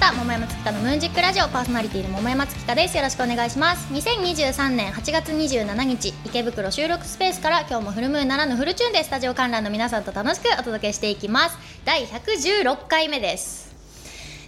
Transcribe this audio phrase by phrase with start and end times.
[0.00, 0.12] した。
[0.14, 2.96] 桃山月花のムーンジックラジオパーソナリティの桃山月花です。
[2.96, 3.92] よろしくお願いします。
[3.92, 11.58] 2023年8月27日池袋収録スペースから今日もフルムーンならぬフルチューンでスタジオ観覧の皆さんと楽しくお届けしていきます。
[11.84, 13.76] 第116回目です。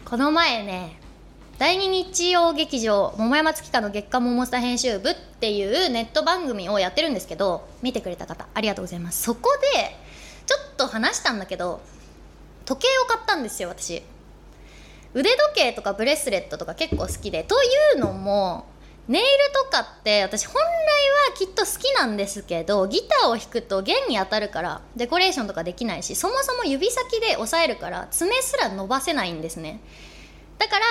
[0.06, 0.98] この前ね
[1.58, 9.22] 第2日曜劇場桃山月花の月刊桃スタ編集部っていうネット番組をやってるんですけど見てくれた方ありがとうございます。
[9.22, 9.94] そこで
[10.46, 11.82] ちょっと話したんだけど
[12.64, 14.02] 時計を買ったんですよ私。
[15.14, 17.66] 腕時計とかブレスレットとか結構好きでとい
[17.96, 18.66] うのも
[19.08, 20.58] ネイルとかって私本来
[21.30, 29.80] はきっと好きなんですけどギターを弾くと弦に当たるからデコレーションとかできないしそもそも指先で押さえるから爪すら伸ばせないんですね。
[30.58, 30.84] だから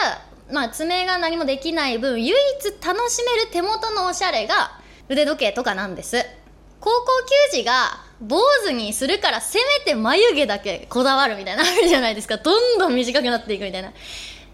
[0.51, 6.25] まあ爪が何もできない分唯一楽しめる手元のおしゃれが腕時計とかなんです。
[6.81, 7.07] 高校
[7.51, 12.37] 球児が坊主にするからせめて眉毛だけこだわるみたいなあるじゃないですか。
[12.39, 13.91] どんどん短くなっていくみたいな。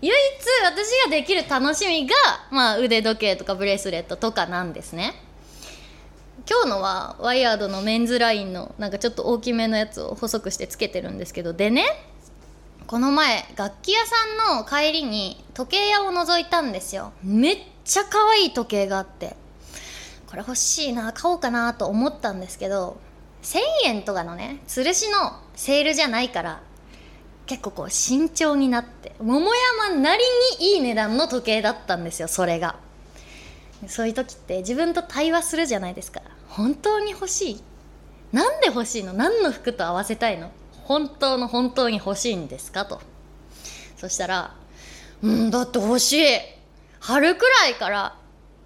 [0.02, 0.16] 唯一
[0.64, 2.16] 私ができる楽しみが、
[2.52, 5.16] まあ、腕時計とかブレスレットとかなんですね。
[6.50, 11.54] 今日のはワイヤードのメンズラインのなんかちょっと大きめのやつを細くしてつけてるんですけど。
[11.54, 11.86] でね
[12.86, 17.12] この前楽器屋さんの帰りに時計屋を覗いたんですよ。
[17.22, 19.36] めっちゃ可愛い時計があって。
[20.28, 22.98] これ欲しいな買おうかなと思ったんですけど
[23.48, 26.62] 1000円とかのね吊るしのセールじゃないから
[27.46, 29.52] 結構こう慎重になって桃
[29.88, 30.24] 山なり
[30.60, 32.76] にいい値段の時計だったんですよそれが。
[33.88, 36.22] そういう時って自分と対話するじゃないですか。
[36.50, 37.64] 本当に欲しい？
[38.34, 39.14] なんで欲しいの？
[39.14, 40.52] 何の服と合わせたいの？
[40.84, 42.86] 本当の本当に欲しいんですか？
[42.86, 43.00] と。
[43.96, 44.56] そしたら
[45.24, 46.26] 「うんだって欲しい。
[47.00, 48.18] 春くらいから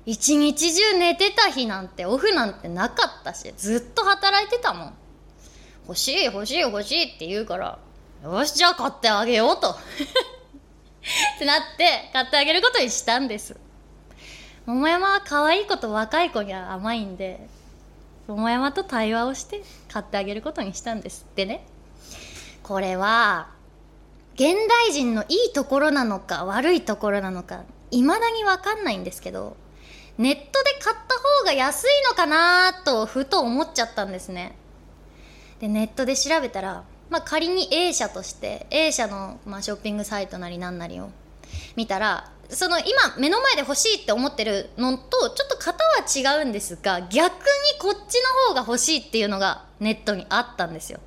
[0.06, 4.94] 一日中寝てた日なんてオフなんてなかったしずっと働いてたもん。
[5.88, 7.80] 欲しい欲しい欲しいって言うから
[8.24, 9.72] よしじゃあ買ってあげようと。
[11.36, 13.56] ってなって買ってあげることにしたんです。
[14.66, 17.48] 桃山は可愛い子と若い子には甘いんで
[18.28, 21.26] 桃山と対話をして買ってあげることにしたんです。
[21.30, 21.66] ってね
[22.64, 23.50] これは
[24.36, 29.58] 現代人のいいところなのか悪いところなのかいまだに分かんないんですけど
[30.18, 34.56] ネットで買った方が安いのかなとふと思っちゃったんですね。
[35.60, 41.10] でネットで調べたら、まあ、仮に A 社として A 社の、まあ、ショッピングサイトなりなんなりを
[41.76, 47.40] 見たらその今目の前で欲しいって思ってるのとちょっと型は違うんですが逆に
[47.80, 51.00] こっちの方が欲しいっていうのがネットにあったんですよ。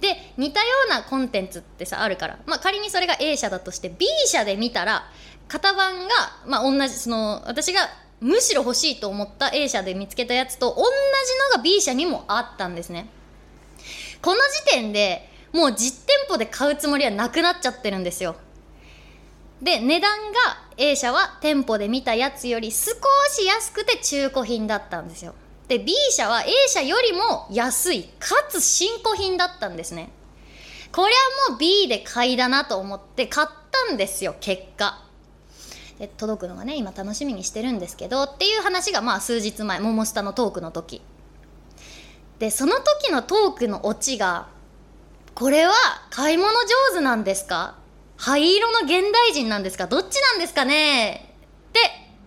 [0.00, 5.04] で似たようなコンテンツってさあるから、まあ、仮にそれが A 社だとして B 社で見たら
[5.48, 6.14] 型番が、
[6.46, 7.80] まあ、同じその私が
[8.20, 10.86] むしろ欲しいと思った A 社で見つけたやつと同じ
[11.54, 13.08] のが B 社にもあったんですね。
[14.22, 18.36] この時点でもう実店舗で買うつもりはなくなっちゃってるんですよ。
[19.62, 20.38] で値段が
[20.76, 22.92] A 社は店舗で見たやつより少
[23.30, 25.34] し安くて中古品だったんですよ。
[25.68, 30.10] で B 社は A 社よりも安いかつ新古品だったんですね。
[30.92, 31.14] これ
[31.48, 33.48] はもう B で買いだなと思って買っ
[33.88, 35.05] たんですよ結果。
[35.98, 41.00] で届くのがね今楽しみにしてるんですけどっていう話がまあ数日前「桃スタ」のトークの時
[42.38, 44.48] でその時のトークのオチが
[45.34, 45.72] 「これは
[46.10, 47.76] 買い物上手なんですか？
[48.18, 49.86] 灰色の現代人なんですか？
[49.86, 51.34] どっちなんですかね?」
[51.70, 51.80] って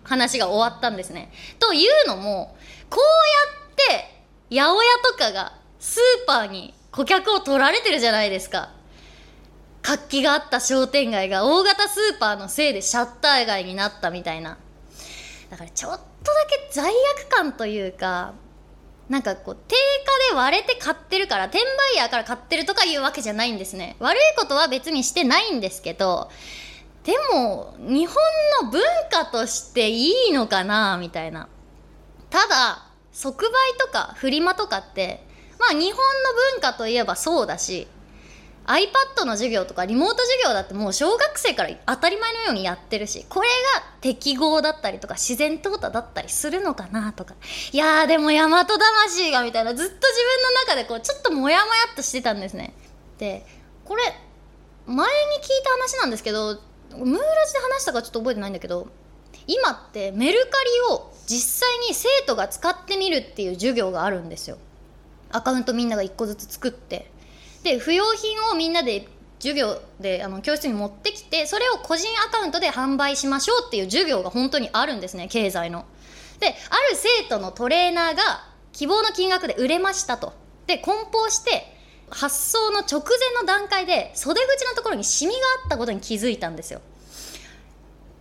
[0.04, 1.32] 話が終わったんですね。
[1.60, 2.56] というのも
[2.88, 8.70] こうやって八百屋とかがスーパーに顧客を取られてるじゃないですか。
[9.82, 14.58] 活気があった商店街が大型スーパーのせいでシャッター街になったみたいな。
[15.50, 18.34] だからちょっとだけ罪悪感というか
[19.08, 19.74] なんかこう定
[20.28, 23.96] 価で割れて買ってるから転売ヤーから買ってるとかいうわけじゃないんですね。
[23.98, 26.30] 悪いことは別にしてないんですけど
[27.02, 28.14] でも日本
[28.62, 31.48] の文化としていいのかなみたいな。
[32.28, 35.26] ただ即売とかフリマとかって
[35.58, 35.96] まあ日本の
[36.52, 37.88] 文化といえばそうだし
[38.70, 47.34] iPad の授業とかリモート授業だってもう小学生から当たり前のようにやってるしこれが適合だったりとか自然淘汰だったりするのかなとか。
[47.72, 52.74] いやーでも大和魂がみたいなずっと自分の中でこうちょっとモヤモヤっとしてたんですね。
[53.18, 53.44] で
[53.84, 54.02] これ
[54.86, 55.02] 前に
[55.42, 56.60] 聞いた話なんですけど
[56.96, 58.88] ムーラジで話したかちょっと覚えてないんだけど
[59.46, 64.58] 今ってメルカリを実際に生徒が使ってみるっていう授業があるんですよ。
[65.32, 67.10] アカウントみんなが1個ずつ作って。
[67.62, 69.06] で不要品をみんなで
[69.38, 75.86] 授業であの教室に持ってきてそれを個人アカウントで販売しましょうっていう授業が本当にあるんですね経済の。
[76.38, 76.56] である
[76.94, 78.22] 生徒のトレーナーが
[78.72, 80.32] 希望の金額で売れましたと。
[80.66, 81.76] で梱包して
[82.10, 86.80] 発送の直前の段階で袖口のところにシミがあったことに気づいたんですよ。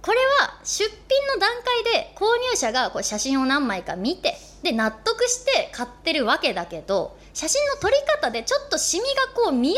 [0.01, 9.77] これは出品の段階で購入者がこう写真を何枚か見てで納得して買ってるわけだけど写真の撮り方でちょっとシミがこう見えに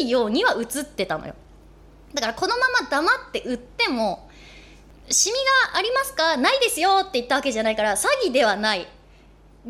[0.00, 1.34] くいようには映ってたのよ
[2.14, 4.30] だからこのまま黙って売っても
[5.10, 5.36] シミ
[5.72, 6.38] がありますか？
[6.38, 8.88] ないですよって言ったわけじゃないから詐欺ではない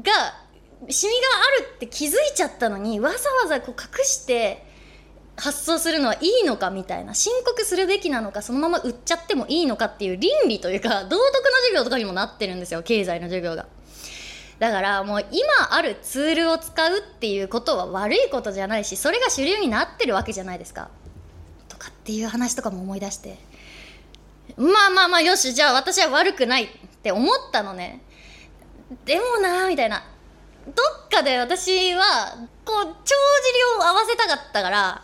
[0.00, 0.12] が
[0.88, 1.18] シミが
[1.58, 4.64] あるって気づいちゃったのにわざわざこう隠して
[5.36, 13.66] 発送するのはいいのかみたいな申告するべきなのかそのまま売っちゃってもいいのかっていう倫理というか道徳の授業とかにもなってるんですよ経済の授業が。
[14.58, 20.90] だからもう今あるツールを使うっていうことは悪いことじゃないしそれが主流になってるわけじゃないですか。
[21.68, 23.38] とかっていう話とかも思い出して
[24.56, 26.68] まあまあまあよしじゃあ私は悪くないっ
[27.02, 28.02] て思ったのね。
[29.04, 30.04] でもなみたいな
[30.66, 30.72] ど
[31.06, 33.14] っかで私はこう帳
[33.44, 35.02] 尻を合わせたかったから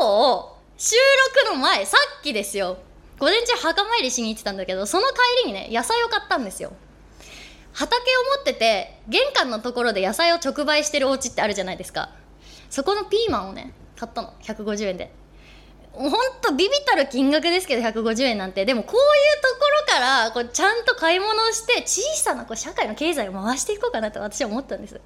[0.00, 0.96] 今日収
[1.44, 2.78] 録の前さっきですよ
[3.18, 6.72] 午前中墓参りしに行ってたんだけどその帰りにね野菜を買ったんですよ
[7.78, 12.10] 畑を持ってて玄関のところで野菜を直売してるお家ってあるじゃないですか。
[12.70, 14.34] そこのピーマンをね買ったの。
[14.42, 15.12] 150円で。
[15.92, 16.10] ほん
[16.42, 18.64] とビビたる金額ですけど150円なんて。
[18.64, 25.00] でもこういうところからこうちゃんと買い物をして小さなこう社会の経済を回していこうかなと私は思ったんです。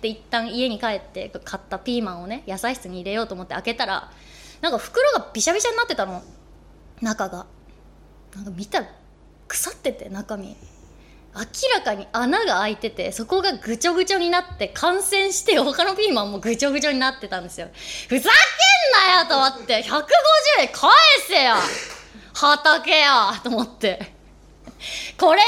[0.00, 4.10] で一旦家に帰って買ったピーマンをね野菜室に入れようと思って開けたら
[4.60, 6.20] なんか袋がびしゃびしゃになってたの。
[7.00, 7.46] 中が。
[8.34, 8.88] なんか見たら
[9.46, 10.56] 腐ってて中身。
[11.38, 17.68] 明らかに穴が開いててそこがぐちょぐちょになって感染して他のピーマンもぐちょぐちょになってたんですよ。
[18.08, 20.02] ふざけんなよと思って150
[20.60, 20.90] 円返
[21.28, 21.54] せよ
[22.34, 24.12] 畑やと思って。
[25.18, 25.46] これが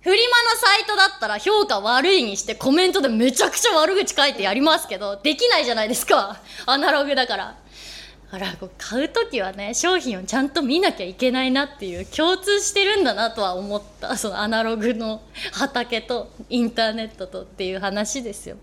[0.00, 6.40] フリマのサイトだったら評価悪いにしてコメントでめちゃくちゃ悪口書いてやりますけどできないじゃないですか。
[6.66, 7.61] アナログだから。
[8.32, 14.16] からこう買う時はね商品をちゃんと見なきゃいけないなっていう共通してるんだなとは思った。
[14.16, 15.20] そのアナログの
[15.52, 18.56] 畑とインターネットとっていう話ですよ。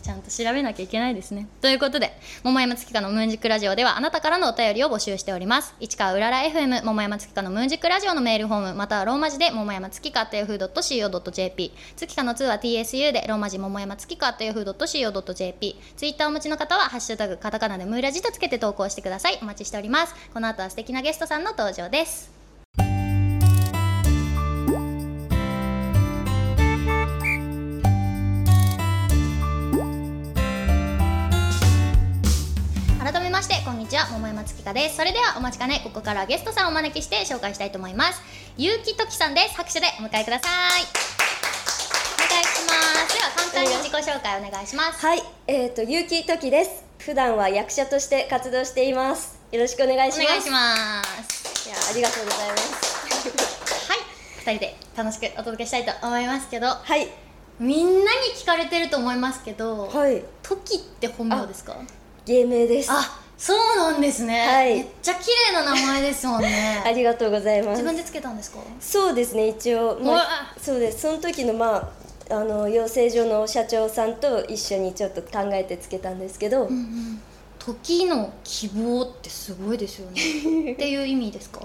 [0.00, 1.46] ちゃんと調べなきゃいけないですね。
[1.60, 2.12] ということで、
[2.42, 5.74] 桃山月花のムーンジックラジオではあなたからのお便りを募集しております。
[5.80, 19.38] 市川うらら FM 桃山月花のムーンジックラジオのメールフォーム、またはローマ字で桃山月花というふう .co.jp、月花の2は TSU でローマ字桃山月花というふう .co.jp、ツイッターお持ちの方はハッシュタグカタカナでムーラジとつけて投稿してください。
[19.42, 20.14] お待ちしております。
[20.32, 22.37] この後は素敵なゲストさんの登場です。
[33.68, 34.96] こんにちは桃山月花です。
[34.96, 38.22] それではお待ちかねここからゲストさんをお招きして紹介したいと思います。
[38.56, 39.54] 結城時さんです。
[39.58, 40.48] 拍手でお迎えくださ
[40.80, 40.80] い。
[40.80, 42.72] お願いしま
[43.06, 43.14] す。
[43.14, 45.04] では簡単に自己紹介お願いします。
[45.04, 46.82] はい、えっ、ー、と結城時です。
[47.00, 49.38] 普段は役者として活動しています。
[49.52, 50.24] よろしくお願いします。
[50.24, 50.74] お願いしま
[51.28, 51.68] す。
[51.68, 53.28] いやありがとうございます。
[53.92, 53.98] はい。
[54.46, 57.06] 二人で楽しくお届けしたいと思いますけどはい。
[57.60, 61.76] みんなに聞かれてると思いますけど、はい、時って本名ですか？
[62.24, 62.90] 芸名です。
[62.90, 66.82] あそうなんですね、はい、めっちゃ綺麗な名前ですもんね。
[66.84, 67.82] ありがとうございます。
[67.82, 68.58] 自分でつけたんですか？
[68.80, 71.02] そうですね一応、まあ、そうです。
[71.02, 71.92] その時のま
[72.28, 77.22] ああの養成所の社長さんと一緒にちょっと考えてつけたんですけど、うんうん、
[77.60, 80.72] 時の希望ってすごいですよね。
[80.74, 81.60] っていう意味ですか？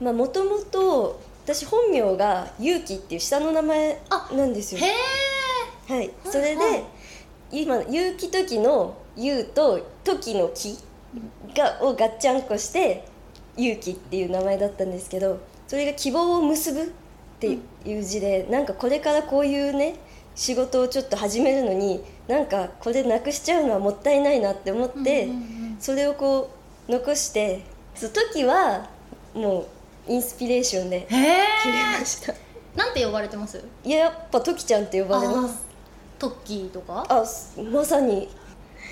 [0.00, 3.98] まあもともと私本名が勇気っていう下の名前
[4.32, 4.80] なんですよ。
[4.82, 4.92] へ
[5.90, 6.10] えはい。
[6.30, 6.84] それで、はい、
[7.52, 10.78] 今勇気時の「勇」と「時の木」
[11.54, 13.06] がをガッチャンコして
[13.56, 16.86] 勇気っていう名前だったんですけどそれが希望を結ぶっ
[17.40, 19.96] ていう字で、うん、なんかこれからこういうね
[20.34, 25.28] 仕事をちょっと始めるのになんかこれなくしちゃうのはもったいないなって思って、
[25.78, 26.50] それをこ
[26.88, 27.62] う残して
[27.94, 28.90] その時は
[29.32, 29.66] も
[30.08, 32.34] うインスピレーションで決めました。
[32.76, 33.64] なんて呼ばれてます？
[33.82, 35.64] いややっぱトキちゃんって呼ばれます。
[36.18, 37.06] トッキーとか？
[37.08, 37.24] あ
[37.72, 38.28] まさに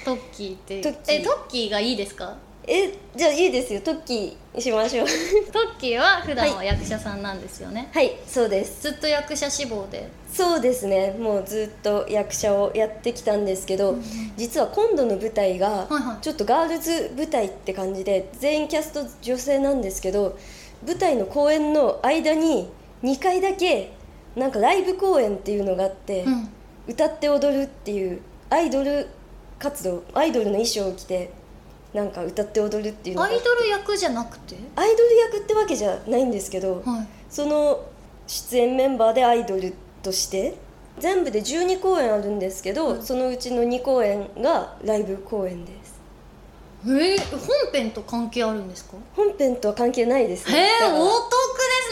[0.04, 1.20] トッキーってトッキー。
[1.20, 2.36] えトッキーがいいですか？
[2.66, 3.80] えじゃあいいですよ。
[3.82, 5.06] トッキーしましょう。
[5.52, 7.88] トッキーは普段は役者さんなんですよね。
[7.92, 8.82] はい、はい、そうです。
[8.82, 10.08] ずっと役者志望で。
[10.32, 11.14] そうですね。
[11.18, 14.02] もうずっと役者をやってきたんですけど、うん、
[14.36, 15.86] 実は今度の舞台が
[16.22, 20.36] ちょっとガールズ舞台って感じで全員キャスト女性なんですけど
[20.86, 22.68] 舞台の公演の間に
[23.02, 23.92] 2回だけ
[24.34, 26.48] なんかライブ公演っていうのがあって、うん、
[26.88, 28.20] 歌って踊るっていう
[28.50, 29.06] アイドル
[29.58, 31.30] 活動アイドルの衣装を着て
[31.92, 34.56] なんか歌って踊るっていうアイドル役じゃなくて？
[34.76, 37.86] アイドル役ってわけじゃないんですけど、はい、その
[38.26, 40.56] 出演メンバーでアイドルとして
[40.98, 45.72] 全部で12公演あるんですけど、そのうちの2公演がライブ公演で。
[45.83, 45.83] す
[46.86, 48.96] えー、本編と関係あるんですか？
[49.16, 51.30] 本編とは関係ないですへえお得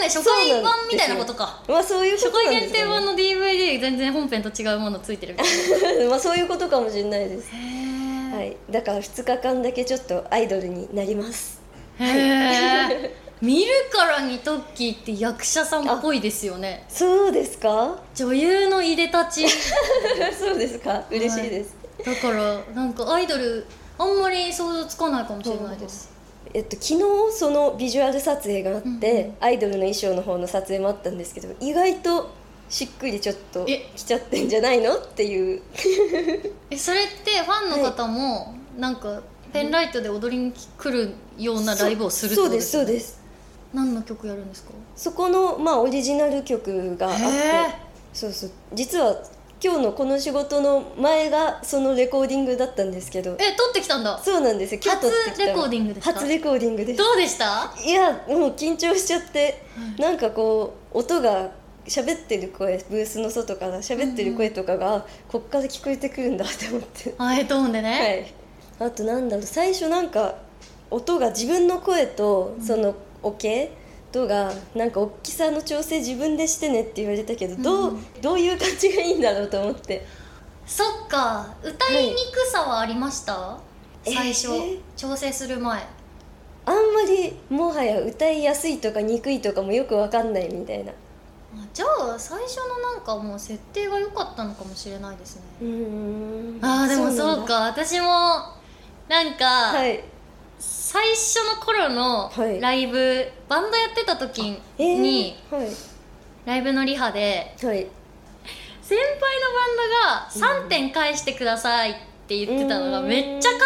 [0.00, 1.62] ですね初回版みたいなことか。
[1.68, 6.10] まあそういうこ初となん回限定版の DVD 全然本編と違うものついてるみたいな。
[6.10, 7.48] まあそういうことかもしれないです。
[7.50, 8.56] はい。
[8.70, 11.60] だから2日間だけちょっとアイドルになります。
[11.98, 16.84] へえ 見るからにトッキーって役者さんっぽいですよね。
[16.88, 17.98] そうですか？
[18.14, 19.48] 女優のいでたち。
[20.38, 21.02] そうですか？
[21.10, 23.66] 嬉しいです、だからなんかアイドル
[23.98, 26.10] あんまり想像つかないかもしれないです。
[26.54, 26.94] えっと、昨
[27.30, 29.34] 日そのビジュアル撮影があって、うんうん。
[29.40, 32.30] アイドルの衣装の方の撮影もあったんですけど意外と
[32.68, 33.90] しっくりちょっとえ？
[33.94, 35.62] 来ちゃってんじゃないのっていう。
[36.70, 39.20] えそれってファンの方もなんか
[39.52, 42.86] ペンライトで踊りに来るようなライブをするってそうでことですすよね？
[42.86, 43.22] そうです
[43.74, 44.70] 何の曲やるんですか？
[44.96, 47.22] そこの、まあ、オリジナル曲があって
[48.12, 48.50] そうそう。
[48.74, 49.16] 実は
[49.64, 53.36] 今日のこの仕事の前がそのレコーディングだったんですけど。
[53.38, 54.18] え撮ってきたんだ。
[54.18, 54.80] そうなんですよ。
[54.84, 56.14] 今日初レコーディングですか？
[56.14, 56.98] 初レコーディングです。
[56.98, 57.72] どうでした？
[57.80, 60.00] いやもう緊張しちゃって、はい。
[60.00, 61.52] なんかこう音が
[61.86, 67.14] 喋ってる声ブースの外から喋ってる声とかが、こっから聞こえてくるんだって思って。
[67.18, 68.34] あえトーンでね、
[68.80, 68.88] はい。
[68.88, 69.46] あとなんだろう。
[69.46, 70.38] 最初なんか
[70.90, 73.70] 音が自分の声とそのオケ
[74.12, 80.06] とがなんか大きさの調整自分でしてねって言われたけど、どうどういう感じがいいんだろうと思って。
[80.66, 81.54] そっか。
[81.62, 83.58] 歌いにくさはありました、
[84.04, 84.12] い。
[84.14, 84.80] 最初、えー？
[84.96, 85.82] 調整する前。
[86.64, 90.92] あんまりもはや歌いやすいとか憎いとかもよくわかんないみたいな。
[90.92, 90.94] あ
[91.74, 96.64] じゃあ最初のなんかもう設定が良かったのかもしれないですね、うーん。
[96.64, 97.66] あーでもそうか。
[97.66, 98.06] 私も
[99.08, 100.02] なんか、はい
[100.92, 102.60] 最初の頃のはい。
[102.60, 105.68] ライブ、バンドやってた時に、えー、はい。
[106.44, 107.86] ライブのリハではい。
[108.82, 111.94] 先輩のバンドが3点返してくださいっ
[112.28, 113.08] て言ってたのがうん。
[113.08, 113.58] めっちゃかっ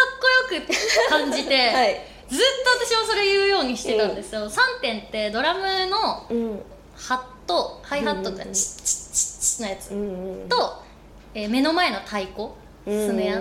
[0.49, 2.01] こよく感じて、 はい。
[2.29, 6.63] ずっと私もそれ言うようにしてたんですよ、3点ってドラムのうん。
[6.95, 9.95] ハットハイハットってうんチッチッチッチッのやつう
[10.45, 10.83] んと、
[11.35, 12.51] えー目の前の太鼓
[12.87, 13.41] スネア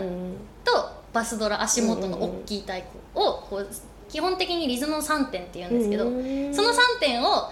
[1.16, 3.68] バスドラ足元の大きい太鼓をこう
[4.10, 7.50] 基本的にリズムの3点って言うんですけど、うんその3点を、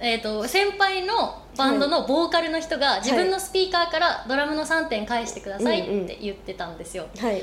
[0.00, 7.42] えー、と先輩のバンドのボーカルの人が自分のスピーカーからドラムの3点返してくださいって言ってたんですよ、はい。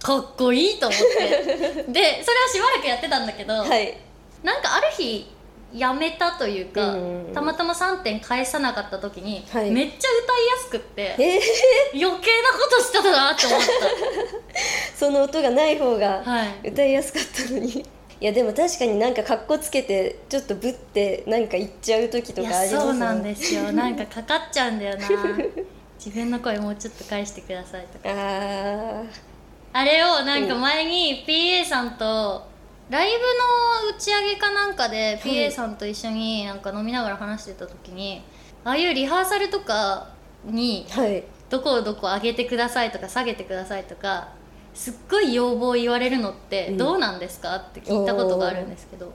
[0.00, 1.04] かっこいいと思って。
[1.06, 1.42] で
[1.82, 2.22] それは
[2.52, 3.98] しばらくやってたんだけど、はい。
[4.42, 5.33] なんかある日
[5.74, 9.70] やめたというか、うんたまたま3点返さなかった時に、はい。
[9.72, 13.60] めっちゃ歌いやすくってえー、余計なことしたなって思っ
[14.96, 16.68] その音がない方がたはい。
[16.68, 17.84] 歌いやすかったのに。
[18.20, 23.70] いやでも確かになんかかっこつけてちょっとぶってなんか言っちゃう時といかありますそうなんですよ。
[23.74, 25.08] なんかかかっちゃうんだよな。
[25.98, 28.10] 自分の声もうちょっと返してくださいとか。
[28.10, 29.02] あ
[29.72, 32.46] あれをなんか前に PA さんと
[32.90, 33.18] ライブ
[33.90, 38.22] の打ち上げかなんかで PA さんと一緒になんか飲みながら話してた時に
[38.64, 40.10] ああいうリハーサルとか
[40.44, 40.86] に
[41.48, 44.28] どこをどこ上げてくださいとか下げてくださいとか
[44.74, 46.76] すっごい要望言われるのってうん。
[46.76, 49.12] どうなんですか、って聞いたことがあるんですけど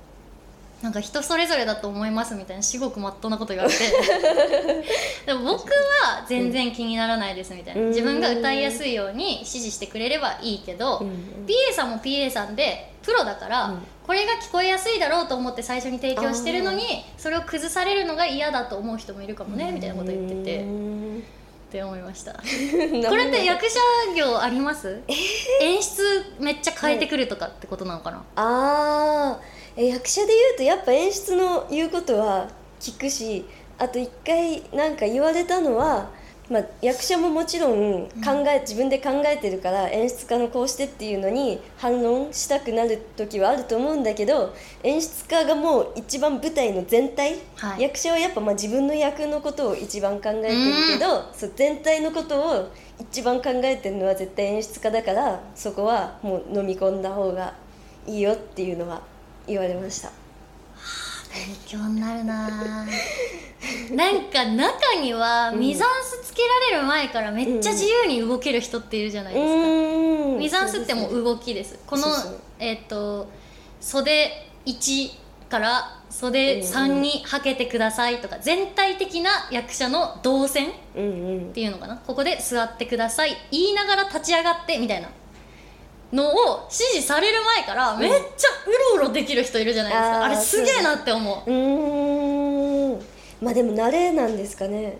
[0.81, 3.83] なんか人それぞれだと思いますみたいな至極まっとうなこと言われて。
[5.27, 7.87] でも僕は全然気にならないですみたいな、うん。
[7.89, 13.79] 自分が歌いやすいように指示してくれればいいけど、うん PA さんも PA さんでプロだから、うん。
[14.05, 20.63] これが聞こえやすいだろうと思って最初に提供してるのにそれを崩されるのが嫌だと思う人もいるかもねみたいなこと言ってて。
[20.63, 21.23] うん
[21.69, 22.33] って思いました。
[22.33, 22.39] こ
[23.09, 23.79] これって役者
[24.15, 25.01] 業あります、
[25.61, 29.39] 演出めっちゃ変えてくるとかってことなのかな、ああ
[29.79, 32.47] 役者で言うとやっぱ演出の言うことは
[32.79, 33.45] 聞くし
[33.77, 36.09] あと一回なんか言われたのは、
[36.49, 47.83] まあ、役者ももちろん考え、自分で考えてるから演出家のこうしてっていうのに反論したくなる時はあると思うんだけど演出家がもう一番舞台の全体、はい。
[47.83, 57.53] 役者はやっぱまあ自分の役のことを一番考えてるけど、そう全体のことを一番考えてるのは絶対演出家だからそこはもう飲み込んだ方が
[58.05, 59.01] いいよっていうのは
[59.47, 60.11] 言われました
[61.33, 62.85] 勉強になるな。
[62.85, 63.19] ぁ
[63.95, 70.39] なんか中にはミザンスつけられる前からめっちゃ自由に動ける人っているじゃないうですか、ーん。
[70.39, 71.77] ミザンスってもう動きです。
[71.85, 72.07] この
[72.57, 73.27] えっ、と
[73.81, 75.11] 袖1
[75.49, 80.71] から袖3にはけてくださいとか全体的な役者の動線っ
[81.53, 81.97] ていうのかな。
[81.97, 83.35] ここで座ってください。
[83.51, 85.09] 言いながら立ち上がってみたいな
[86.11, 91.49] のを指示される前からめっちゃうろうろできる人いるじゃないですか、あーあれすげえなって思う。
[91.49, 92.99] うーん。
[93.41, 94.97] まあでも慣れなんですかね。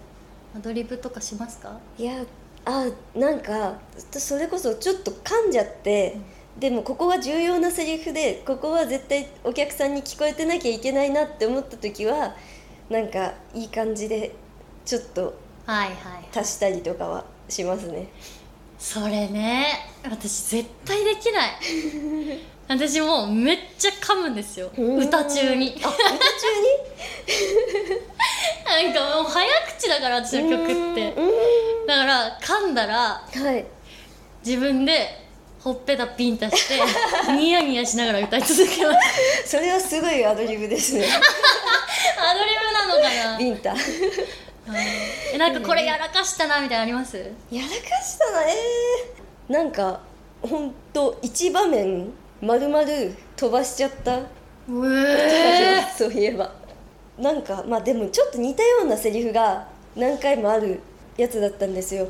[0.56, 1.78] アドリブとかしますか？
[1.98, 2.24] いや
[2.66, 2.86] あ
[3.16, 3.80] なんか
[4.12, 6.18] それこそちょっと噛んじゃって
[6.60, 12.36] でもここは重要なセリフでここは絶対お客さんに聞こえてなきゃいけないなって思った時は
[12.89, 14.36] なんかいい感じで
[14.86, 15.36] ちょっと
[15.66, 15.96] はいはい。
[16.38, 18.08] 足したりとかはしますね
[18.79, 19.67] それね
[20.03, 21.51] 私絶対できない。
[22.69, 24.71] 私もうめっちゃ噛むんですよ。
[24.77, 25.75] 歌中に。
[25.83, 26.05] あ歌中
[28.65, 31.13] なんかもう早口だから私の曲って。
[31.88, 33.65] だから噛んだらはい。
[34.45, 35.19] 自分で
[35.62, 36.79] ほっぺたピンタして
[37.36, 38.93] ニヤニヤしながら歌い続けま
[39.43, 39.50] す。
[39.50, 41.05] それはすごいアドリブですね。
[42.17, 43.38] アドリブなのかな？
[43.38, 43.71] ビンタ。
[43.71, 43.75] や
[44.75, 47.17] えなんかこれやらかしたなみたいなのあります？
[47.17, 48.43] らかしたな？
[48.43, 50.01] えー、なんか
[50.41, 52.09] ほんと一場面
[52.41, 52.85] 丸々
[53.35, 54.19] 飛ばしちゃった。
[54.19, 54.23] う
[54.95, 56.53] えそういえば。
[57.17, 60.79] なんかまあでもちょっと似たようなセリフが何回もある
[61.17, 62.07] やつだったんですよ。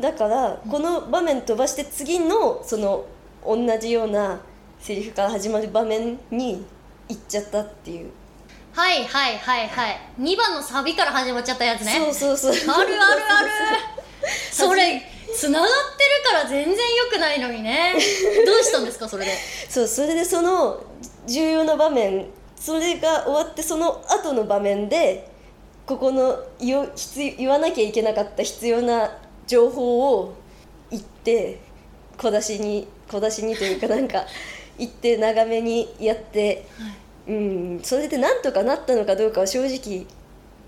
[0.00, 3.04] だからこの場面飛ばして次のその
[3.44, 4.40] 同じような
[4.78, 6.64] セリフから始まる場面に
[7.08, 8.10] 行っちゃったっていう、
[8.76, 10.00] はいはいはいはい。
[10.20, 11.92] 2番のサビから始まっちゃったやつね。
[12.12, 12.74] そうそうそう。
[12.74, 13.48] あるあるある。
[14.52, 15.00] それ
[15.34, 17.94] つながってるから全然良くないのにね。
[18.44, 19.30] どうしたんですかそれで？
[19.70, 20.84] そうそれでその
[21.26, 25.30] 重要な場面それが終わってその後の場面で
[25.86, 26.86] ここの言
[27.38, 29.10] 言わなきゃいけなかった必要な
[29.46, 30.34] 情報を
[30.90, 31.60] 言って
[32.18, 34.26] 小出しに小出しにというかなんか
[34.78, 36.66] 言って長めにやって、
[37.26, 37.80] うん。
[37.82, 40.06] それでなんとかなったのかどうかは正直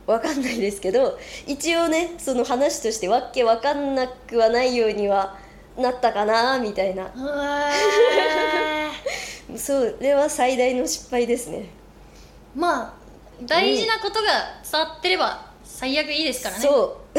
[0.06, 5.36] わかんないですけど一応ねその話としてわけわかんなくはないようには
[5.76, 7.10] なったかなみたいな。
[9.56, 11.66] それは最大の失敗ですね。
[12.54, 12.92] まあ
[13.42, 14.28] 大事なことが
[14.70, 16.62] 伝わってれば最悪いいですからね。
[16.62, 17.18] そう。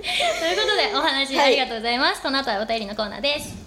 [0.00, 3.59] ということでお話はいありがとうございます、この後はお便りのコーナーです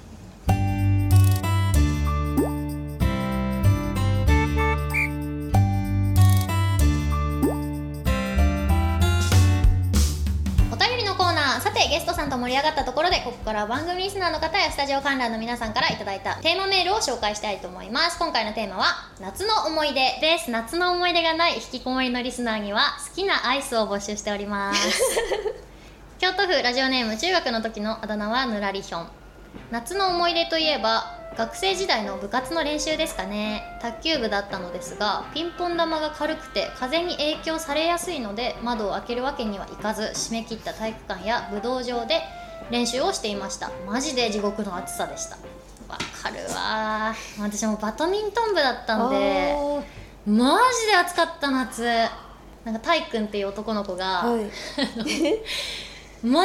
[11.93, 18.17] ゲストさんと盛り上がったところでここからは番組リスナーの方やスタジオ観覧の皆さんからいただいたテーマメールを紹介したいと思います。
[18.17, 18.85] 今回のテーマは
[19.21, 20.49] 夏の思い出です。
[20.49, 24.89] 夏の思い出がない引きこもりのリスナーには好きなアイスを募集しております。
[26.17, 29.07] 京都府ラジオネーム中学の時のあだ名はぬらりひょん
[29.71, 33.63] 夏の思い出といえば学生時代の部活の練習ですかね。
[33.81, 42.21] 卓球部だったのですがピンポン玉が軽くて風に影響されやすいので窓を開けるわけにはいかず締め切った体育館や武道場で
[42.69, 43.71] 練習をしていました。
[43.87, 45.37] マジで地獄の暑さでした。
[45.87, 47.41] わかるわー。
[47.41, 49.55] 私もバドミントン部だったんで
[50.25, 51.83] マジで暑かった夏。
[52.63, 54.49] なんかたいくんっていう男の子が、はい。
[55.03, 56.43] 全く運動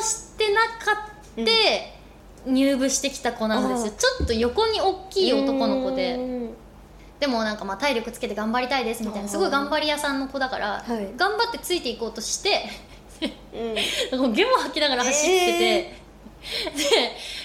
[0.00, 1.99] してなかって、
[2.46, 3.92] 入部してきた子なんですよ。
[3.96, 6.14] ちょっと横に大きい男の子で。
[6.14, 6.50] うん
[7.20, 11.10] でもなんかまあ体力つけて頑張りたいですみたいなすごい頑張り屋さんの子だから、はい。
[11.18, 12.64] 頑張ってついていこうとして
[14.22, 14.32] うん。
[14.32, 15.94] ゲボ吐きながら走ってて、で、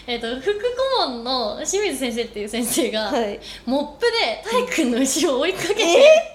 [0.07, 0.53] えっと副
[0.99, 3.39] 顧問の清水先生っていう先生が、はい。
[3.65, 6.34] モップで体君の後ろを追いかけて、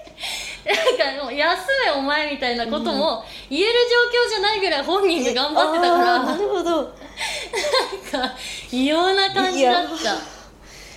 [0.65, 6.81] なんかもう休めお前みたいなことも言える状況じゃないぐらい本人が頑張ってたから、なるほど。
[6.81, 8.35] なんか
[8.71, 9.93] 異様な感じだった。
[9.93, 9.97] い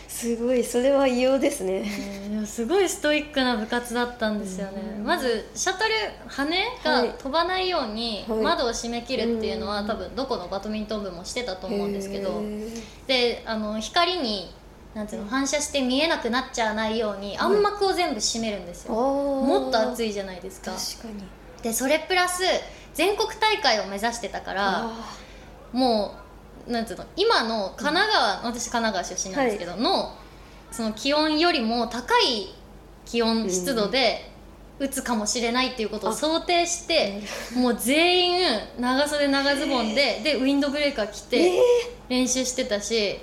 [0.08, 1.82] すごいそれは異様ですね。
[1.84, 5.00] えーすごいストイックな部活だったんですよね。
[5.02, 5.90] まずシャトル
[6.28, 6.44] 羽
[6.84, 7.08] はい。
[7.08, 8.38] が飛ばないようにはい。
[8.40, 9.87] 窓を閉め切るっていうのはうん。
[9.87, 12.42] 多分どこのバドミントン部もしてたと思うんですけど。
[13.06, 14.52] であの光に
[14.94, 18.94] なんていうの反射して見えなくなっちゃわないように暗幕を全部閉めるんですよ。
[18.94, 20.72] ももっと暑いじゃないですか。
[21.62, 22.44] でそれプラス
[22.94, 25.16] 全国大会を目指してたからあ
[25.72, 26.14] も
[26.68, 30.16] うなんていうの今の神奈川、私神奈川出身なんですけど、の
[30.70, 32.54] その気温よりも高い
[33.04, 34.30] 気温湿度で
[34.78, 37.22] 打つかもしれないっていうことを想定して、
[37.54, 41.61] もう全員長袖長ズボンで、でウィンドブレーカー着ーてえ
[42.09, 43.18] 練習してたし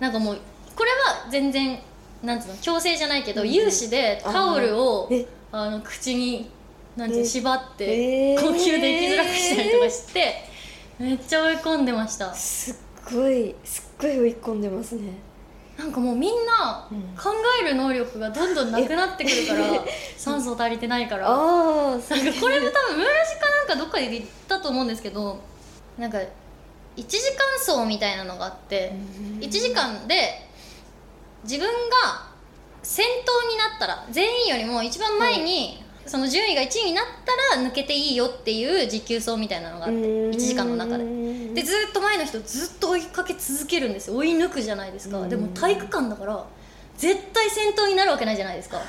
[0.00, 0.38] なんかもう
[0.82, 1.78] これは全然
[2.24, 5.24] なんていうの強制じゃないけど、うん有志でタオルをえ？
[5.52, 6.50] あの口に
[6.96, 10.34] なんていう縛ってえー呼吸できづらくしたりとかして、
[10.98, 12.26] めっちゃ追い込んでました。
[12.26, 12.74] ーすっ
[13.14, 15.12] ごいすっごい追い込んでますね。
[15.78, 17.00] なんかもうみんなうん。
[17.16, 17.30] 考
[17.62, 19.84] える能力がどんどんなくなってくるから
[20.16, 21.28] 酸素足りてないから。
[21.28, 22.08] ああなんか
[22.40, 25.40] これも多分村ラジかなんかどっかで言ったと思うんですけど
[25.96, 26.26] なんか1
[27.06, 27.18] 時
[27.68, 28.92] 間走みたいなのがあって
[29.40, 30.41] 1時間で
[31.44, 32.26] 自分が
[32.82, 37.04] 先頭になったら全員よりも一番前にその順位が1位になっ
[37.52, 41.04] たら抜けていいよっていう持久走みたいなのがあって1時間の中で。
[41.54, 44.16] でずっと前の人ずっと追いかけ続けるんですよ。
[44.16, 45.28] 追い抜くじゃないですか。
[45.28, 46.44] でも体育館だから
[46.96, 48.80] 絶対先頭になるわけないじゃないですか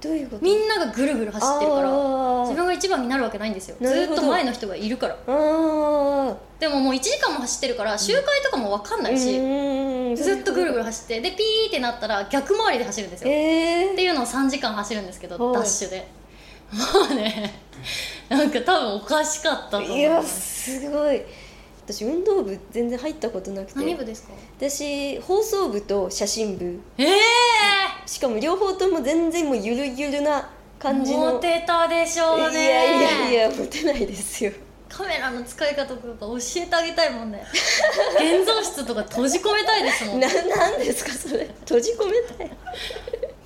[0.00, 0.42] どういうこと？
[0.42, 1.90] みんながぐるぐる走ってるから
[2.42, 3.76] 自分が一番になるわけないんですよ。
[3.80, 5.16] ずっと前の人がいるから。
[5.26, 10.16] でももう1時間も走ってるから周回とかも分かんないし、うん。
[10.16, 15.54] ずっとぐるぐる走ってでピーってなったら逆回りで走るんですよ、えっていうのを3時間走るんですけどはい。
[15.54, 16.08] ダッシュで。
[16.72, 16.78] も
[17.10, 17.60] うね
[18.28, 21.22] なんか多分おかしかったとー、思いやうすごい
[21.92, 23.78] 私運動部全然入ったことなくて。
[23.78, 24.32] 何部ですか？
[24.58, 26.80] 私放送部と写真部。
[26.98, 27.10] ええ
[28.06, 31.34] しかも両方とも全然もうゆるゆるな感じの。
[31.34, 32.64] モテたでしょうね。
[32.64, 34.52] いやいやいやモテないですよ。
[34.88, 37.44] カメラの使い方とか教えてあげたいもんね
[38.16, 40.20] 現像室とか閉じ込めたいですもん。
[40.20, 41.46] ななんですかそれ。
[41.60, 42.50] 閉じ込めたい。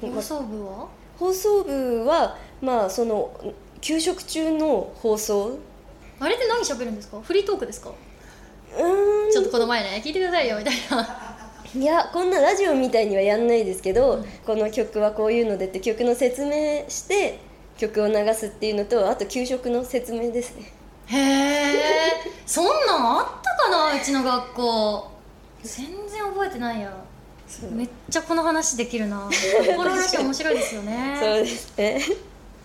[0.00, 0.88] 放送部は？
[1.18, 5.58] 放送部はまあその給食中の放送。
[6.20, 7.20] あれって何喋るんですか？
[7.20, 7.90] フリートークですか？
[9.32, 11.24] ちょっとこの前ね聞いてくださいよみたいな。
[11.76, 17.40] いやこんなラジオみたいにはやんないですけど、この曲はこういうのでって曲の説明して
[17.76, 20.72] 曲を流すっていうのとあと給食の説明ですね。
[21.06, 21.72] へえ
[22.46, 25.10] そんなんあったかなうちの学校。
[25.62, 26.92] 全然覚えてないや。
[27.72, 29.28] めっちゃこの話できるな。
[29.76, 31.16] この話面白いですよね。
[31.20, 32.00] そうですね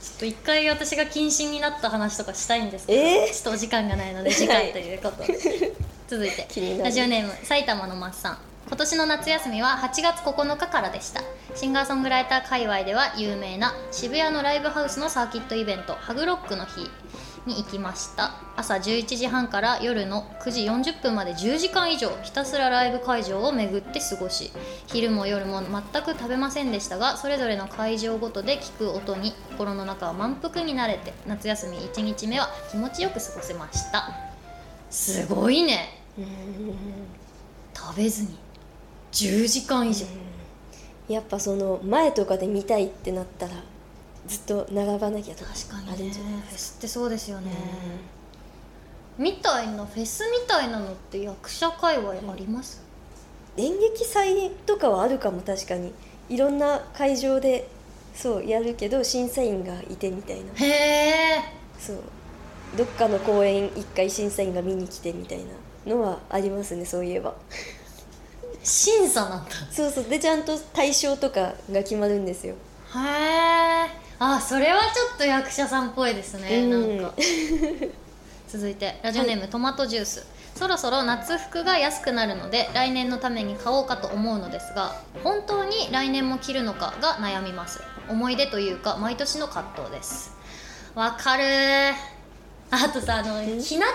[0.02, 3.34] ちょっと一回私が謹慎になった話とかしたいんですけど、えー？
[3.34, 5.38] ちょっとお時間がないので次回ということで。
[6.08, 6.48] 続いて。
[6.82, 8.38] ラジオネーム埼玉のマッさん。
[8.68, 11.22] 今年の夏休みは8月9日からでした。
[11.56, 16.90] シンガーソングライター界隈では有名な渋谷のライブハウスのサーキットイベントハグロックの日
[17.46, 18.34] に行きました。
[18.56, 24.52] 朝11時半から夜の9時40分まで10時間以上ひたすらライブ会場を巡って過ごし
[24.88, 34.10] 昼も夜も全く食べませんでしたがそれぞれの会場ごとで聞く音に心の中は満腹になれて夏休み1日目は気持ちよく過ごせました。
[34.90, 36.02] すごいね。
[37.74, 38.38] 食べずに。
[39.12, 40.06] 10時間以上、
[41.08, 43.54] やっぱその前とかで見たいってなったら
[44.28, 45.92] ずっと並ばなきゃとか確かにね。
[45.94, 47.52] あるんじゃないフェスってそうですよね、
[49.18, 52.82] みたいなフェスみたいなのって役者界隈あります、
[53.58, 55.94] 演劇祭とかはあるかも確かに。
[56.30, 57.68] いろんな会場で
[58.14, 60.54] そうやるけど審査員がいてみたいな。
[60.54, 61.44] へえ
[61.80, 61.98] そう。
[62.78, 65.40] どっかの公演一回審査員が見に来てみたい
[65.86, 67.34] なのはありますねそういえば。
[68.62, 69.52] 審査なんだ。
[69.72, 70.04] そうそう。
[70.04, 72.54] でちゃんと対象とかが決まるんですよ。
[72.54, 73.88] へえ
[74.20, 77.02] あそれはちょっと役者さんっぽいですね、うん。
[77.02, 77.16] なんか。
[78.50, 80.26] 続いてラジオネーム、トマトジュース。
[80.56, 87.82] そろそろ夏服が安くなるので来年のために買おうかと思うのですが本当に来年も着るのかが悩みます。
[88.10, 90.36] 思い出というか毎年の葛藤です。
[90.96, 91.94] わかるー。
[92.72, 93.90] あとさあの着なく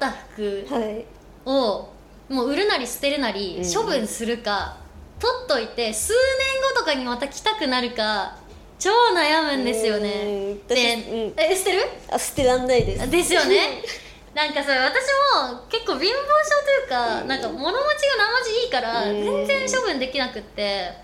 [0.00, 1.06] なった服はい。
[1.46, 1.88] を
[2.28, 3.74] もう売るなり捨てるなりうん。
[3.74, 4.76] 処分するか、
[5.18, 8.36] 取っといて数年後とかにまた着たくなるか
[8.82, 10.10] 超悩むんですよね。
[10.26, 10.74] うんで、
[11.36, 11.82] え捨てる？
[12.10, 13.08] あ捨てらんないです。
[13.08, 13.80] ですよね。
[14.34, 15.04] なんかそれ私
[15.38, 19.46] も結構貧乏症というか、なんか物持ちがなまじいからうん。
[19.46, 21.00] 全然処分できなくって。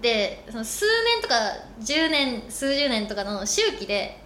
[0.00, 1.34] でその数年とか
[1.80, 4.18] 10年数十年とかの周期で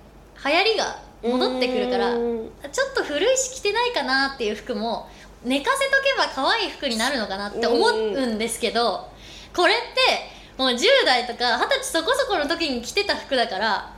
[0.44, 2.50] 流行りが戻ってくるからうん。
[2.72, 5.09] ちょっと古いし着てないかなっていう服も
[5.44, 9.09] 寝かせとけば可愛い服になるのかなって思うんですけど
[9.54, 13.92] これってもう10代とか20歳そこそこの時に着てた服だから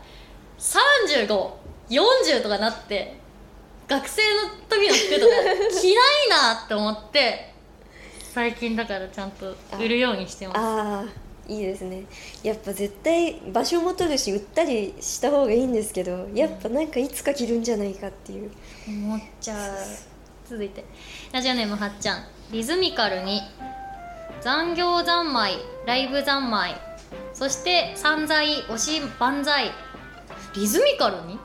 [0.58, 3.16] 3540とかなって
[3.86, 5.34] 学生の時の服とか
[5.80, 7.54] 着ないなって思って
[8.34, 10.58] 最近だからちゃんと売るようにしてます。
[10.58, 12.04] ああいいですね。
[12.42, 18.52] やっぱ絶対場所も取るし売ったりした方がいいんですけどやっぱなんかいつか着るんじゃないかっていう。
[18.86, 19.76] 思っちゃう。
[20.48, 20.84] 続いて。
[21.32, 22.26] ラジオネームはっちゃん。
[22.50, 23.40] リズミカルに
[24.40, 25.54] 残業三昧
[25.86, 26.74] ライブ三昧
[27.34, 29.70] そして散財推し万歳。
[30.54, 31.38] リズミカルに？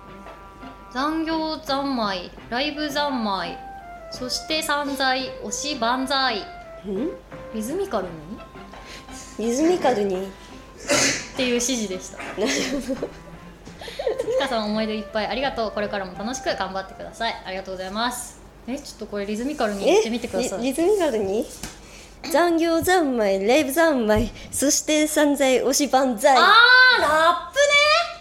[0.91, 3.58] 残業三昧ライブ三昧
[4.12, 6.39] そして散財推し万歳。
[6.39, 6.43] ん？
[7.53, 8.12] リズミカルに？
[9.39, 10.25] リズミカルに？
[10.25, 10.29] っ
[11.36, 12.17] ていう指示でした。
[12.36, 12.95] 月
[14.39, 15.71] 花さん思い出いっぱいありがとう。
[15.71, 17.36] これからも楽しく頑張ってください。
[17.45, 18.41] ありがとうございます。
[18.67, 20.60] えちょっとこれリズミカルに言ってみてください。
[20.60, 21.45] リリズミカルに？
[22.31, 26.36] 残業三昧ライブ三昧そして散財推し万歳。
[26.38, 27.53] あーラッ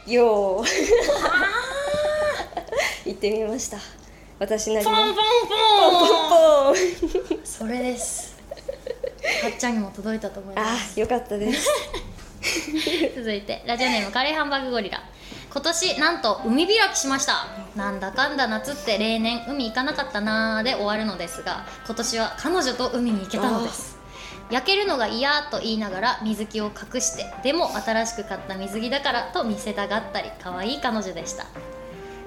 [0.05, 0.15] プね。
[0.15, 0.67] よー。
[3.07, 3.79] 言ってみました。
[4.39, 4.91] 私なりの。
[4.91, 5.21] ポンポンポ
[6.73, 6.75] ン。
[6.75, 6.75] ポン
[7.29, 8.37] ポンそれです。
[9.43, 11.69] はっちゃんにも届いたと思いまあすーよかったです。
[13.17, 15.03] 続いてラジオネームカレーハンバーグゴリラ
[15.53, 17.47] 今年なんと海開きしました。
[17.77, 23.99] なんだかんだ夏って例年海行かなかったなーで終わるのですが今年は彼女と海に行けたのです。
[24.51, 31.47] 焼けるのが嫌と言いながら水着を隠してでも新しく買った水着だからと見せたがったり可愛い彼女でした。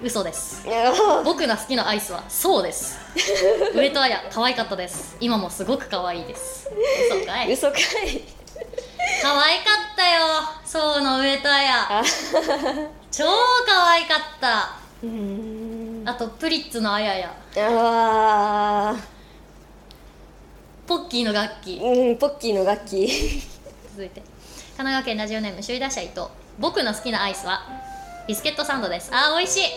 [0.03, 0.63] 嘘です。
[1.25, 2.99] 僕が好きなアイスはそうです。
[3.73, 5.17] 上戸彩可愛かったです。
[5.19, 6.69] 今もすごく可愛いです。
[7.11, 7.51] 嘘かい。
[7.51, 8.34] 嘘かい
[9.25, 10.21] 可愛かったよ。
[10.63, 11.67] そうの上戸彩
[13.09, 13.23] 超
[13.65, 14.77] 可愛かった。
[16.11, 17.35] あとプリッツのあやや。
[17.57, 18.95] あ
[20.85, 21.79] ポッキーの楽器。
[21.81, 23.41] ーうんポッキーの楽器。
[23.89, 24.21] 続いて。
[24.21, 24.27] 神
[24.77, 26.27] 奈川県ラジオネーム首位打者伊藤。
[26.59, 27.63] 僕の好きなアイスは
[28.27, 29.09] ビスケットサンドです。
[29.11, 29.69] あー美味しい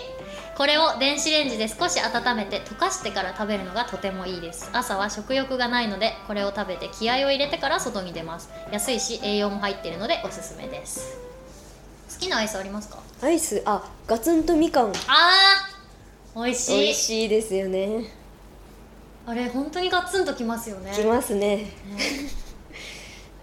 [0.59, 4.69] これを電子レンジで少し温めて溶かしてから食べるのがとてもいいです。
[4.73, 8.51] 朝は食欲がないのでこれを食べて気合を入れてから外に出ます。
[8.73, 11.17] 安いし栄養も入っているのでおすすめです。
[12.13, 12.99] 好きなアイスありますか？
[13.23, 13.63] アイス？
[13.67, 14.89] あガツンとみかん。
[14.89, 16.81] あー美味しい。
[16.81, 18.13] 美味しいですよね。
[19.27, 20.91] あれ本当にガツンときますよね。
[20.93, 21.57] きますね。
[21.57, 21.73] ね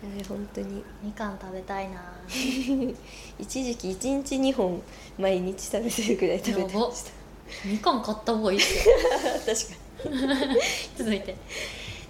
[0.06, 0.84] あれ本当に。
[1.02, 2.02] みかん食べたいな。
[3.40, 4.82] 一時期1日2本
[5.18, 7.12] 毎日食べてるぐらい食べてました。
[7.66, 8.60] みかん買った方がいい
[9.46, 9.76] 確か
[10.98, 11.36] 続いて。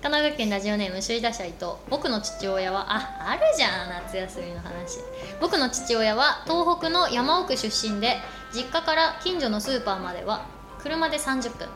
[0.01, 1.65] 神奈川県ラジオネーム首位打者伊藤。
[1.89, 4.99] 僕の父親はああるじゃん夏休みの話。
[5.39, 8.17] 僕の父親は東北の山奥出身で
[8.53, 10.45] 実家から近所のスーパーまでは
[10.79, 11.67] 車で30分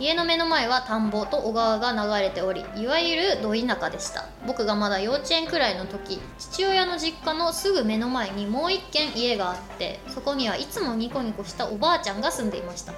[0.00, 4.24] 家の目の前は田んぼと小川が流れておりいわゆるど田舎でした。
[4.46, 12.94] 僕がまだ幼稚園くらいの時父親の実家のすぐ目の前にもう一軒家があってそこにはいつもニコニコしたおばあちゃんが住んでいました。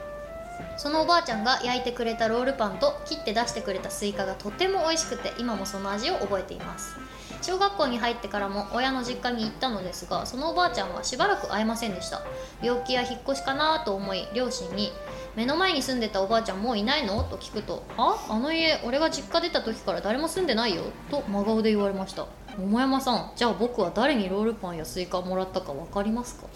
[0.77, 6.95] そのおばあちゃんが焼いてくれたロールパンと切って出してくれたスイカがとても美味しくて今もその味を覚えています。
[7.43, 12.23] 小学校に入ってからも親の実家に行ったのですがそのおばあちゃんはしばらく会えませんでした。
[12.63, 14.93] 病気や引っ越しかなと思い両親に
[15.35, 18.17] 「目の前に住んでたおばあちゃんもういないの?」と聞くと「あ？
[18.31, 22.27] あの家俺が実家出た時から誰も住んでないよ」と真顔で言われました
[22.57, 26.49] 桃山さんじゃあ僕は誰にロールパンやスイカをもらったか分かりますか？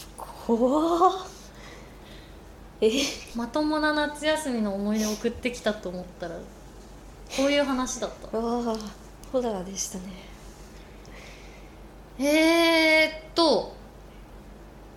[2.80, 2.90] え？
[3.34, 6.42] まともな夏休みの思い出を送ってきたと思ったらこ
[7.46, 8.38] ういう話だった。
[8.38, 8.76] わあ
[9.32, 10.04] ホラーでしたね
[12.18, 13.74] えー、っと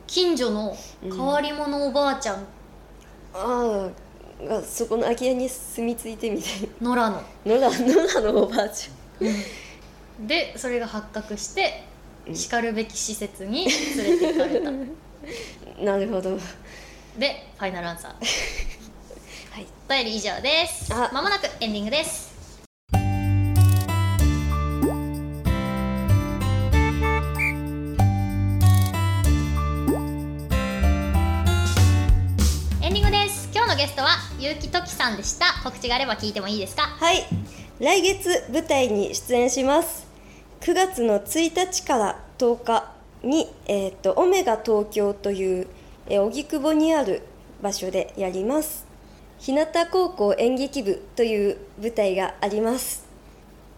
[0.08, 2.36] 近所の変わり者おばあちゃん、
[3.34, 3.90] あ
[4.44, 7.12] あがそこの空き家に住み着いてみたい野良の。
[7.12, 7.88] な野良野
[8.28, 8.90] 良のおばあち
[10.20, 11.84] でそれが発覚して
[12.34, 14.70] しかるべき施設に連れて行かれた。
[14.70, 14.72] ゃ
[15.84, 16.32] んなるほど。
[16.32, 16.40] はい
[17.18, 18.14] でファイナルアンサー。
[19.90, 20.94] お便り以上です。
[20.94, 21.10] あ。
[21.12, 22.29] まもなくエンディングです
[33.80, 35.46] ゲストはゆうきときさんでした。
[35.63, 36.82] 告知があれば聞いてもいいですか？
[36.82, 37.24] はい。
[37.80, 40.06] 来月舞台に出演します。
[40.60, 42.92] 9月の1日から10日
[43.24, 45.68] に、えー、とオメガ東京という
[46.08, 47.22] えー荻窪にある
[47.63, 48.86] 場所でやります。
[49.39, 53.06] 日向高校演劇部という舞台があります。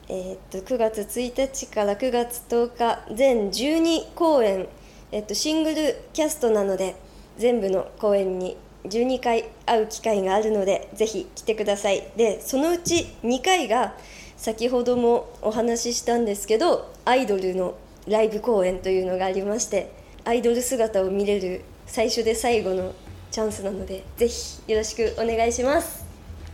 [0.09, 4.67] えー、と9月1日から9月10日全12公演、
[5.11, 6.95] えー、とシングルキャストなので
[7.37, 13.95] 全部の公演に12回会う機会があるのでぜひ来てくださいでそのうち2回が
[14.37, 17.75] 先ほどもお話ししたんですけどアイドルの
[18.07, 19.91] ライブ公演というのがありまして
[20.25, 22.93] アイドル姿を見れる最初で最後の
[23.29, 26.11] チャンスなのでぜひよろしくお願いします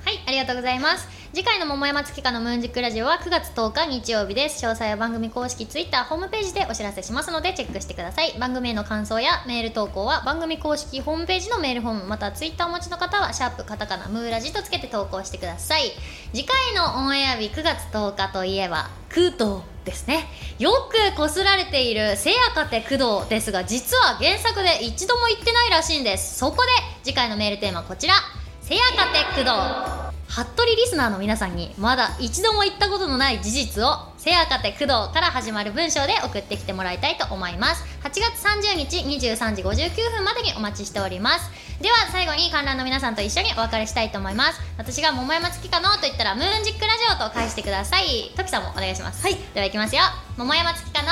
[0.08, 1.17] はい、ありがとうございます。
[1.38, 4.66] 次回の桃山月花のムーンジックラジオは9月10日日曜日です。
[4.66, 8.34] 詳細は番組公式 Twitter ホームページでお知らせしますのでチェックしてください。
[8.40, 15.92] 番組への感想やメール投稿は番組公式ホームページのメールフォームまた Twitter をお持ちの方はシャープカタカナムーラジとつけて投稿してください。
[16.34, 20.26] 次回のオンエア日9月10日といえば空洞ですね
[20.58, 26.70] よくこすられているせやかて工藤ですが実は原作で一度も言ってないらしいんですそこで
[27.04, 28.16] 次回のメールテーマはこちら
[28.64, 29.97] せやかて工藤
[30.38, 37.84] 服部リスナーの皆さんにまだ一度も言ったことのない事実をせやかて工藤から始まる文章で送ってきてもらいたいと思います。
[38.04, 38.98] 8月30日
[39.34, 41.50] 23時59分までにお待ちしております。
[41.82, 44.62] では最後に観覧の皆さんと一緒にお別れしたいと思います。
[44.78, 48.32] 私が桃山月かのと言ったらムーンジックラジオと返してください。
[48.38, 49.24] トキさんもお願いします。
[49.24, 49.38] はい。
[49.56, 50.04] ではいきますよ。
[50.38, 51.08] 桃山月かの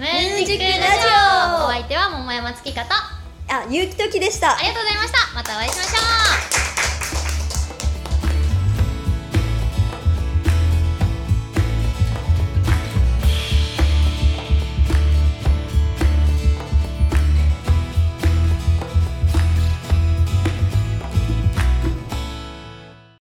[0.00, 1.06] ムーンジックラジ
[1.62, 2.88] オお相手は桃山月かと
[3.54, 6.63] あ、ゆうきときでしたありがとうございましたまたお会いしましょう